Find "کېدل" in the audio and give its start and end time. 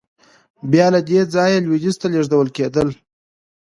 2.57-2.87